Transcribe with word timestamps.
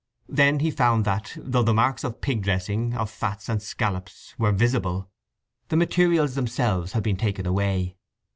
Then 0.29 0.61
he 0.61 0.71
found 0.71 1.05
that, 1.05 1.31
though 1.39 1.61
the 1.61 1.75
marks 1.75 2.03
of 2.03 2.21
pig 2.21 2.41
dressing, 2.41 2.95
of 2.95 3.07
fats 3.07 3.47
and 3.47 3.61
scallops, 3.61 4.33
were 4.39 4.51
visible, 4.51 5.11
the 5.67 5.77
materials 5.77 6.33
themselves 6.33 6.93
had 6.93 7.03
been 7.03 7.17
taken 7.17 7.45
away. 7.45 7.97